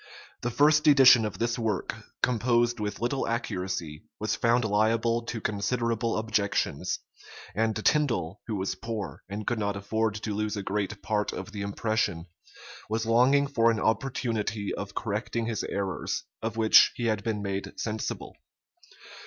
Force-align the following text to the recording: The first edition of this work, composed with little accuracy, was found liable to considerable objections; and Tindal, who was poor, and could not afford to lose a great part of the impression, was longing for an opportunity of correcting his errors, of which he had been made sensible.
The 0.41 0.49
first 0.49 0.87
edition 0.87 1.25
of 1.25 1.37
this 1.37 1.59
work, 1.59 1.93
composed 2.23 2.79
with 2.79 2.99
little 2.99 3.27
accuracy, 3.27 4.01
was 4.19 4.35
found 4.35 4.65
liable 4.65 5.21
to 5.25 5.39
considerable 5.39 6.17
objections; 6.17 6.97
and 7.53 7.75
Tindal, 7.75 8.41
who 8.47 8.55
was 8.55 8.73
poor, 8.73 9.21
and 9.29 9.45
could 9.45 9.59
not 9.59 9.75
afford 9.75 10.15
to 10.15 10.33
lose 10.33 10.57
a 10.57 10.63
great 10.63 11.03
part 11.03 11.31
of 11.31 11.51
the 11.51 11.61
impression, 11.61 12.25
was 12.89 13.05
longing 13.05 13.45
for 13.45 13.69
an 13.69 13.79
opportunity 13.79 14.73
of 14.73 14.95
correcting 14.95 15.45
his 15.45 15.63
errors, 15.65 16.23
of 16.41 16.57
which 16.57 16.93
he 16.95 17.05
had 17.05 17.23
been 17.23 17.43
made 17.43 17.79
sensible. 17.79 18.33